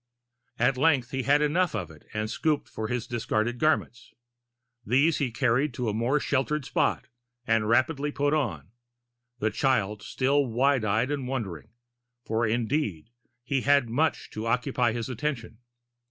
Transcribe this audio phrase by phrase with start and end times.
[0.57, 4.15] At length he had enough of it and stooped for his discarded garments.
[4.83, 7.05] These he carried to a more sheltered spot
[7.45, 8.71] and rapidly put on,
[9.37, 11.69] the child still wide eyed and wondering,
[12.25, 13.11] for indeed
[13.43, 15.59] he had much to occupy his attention.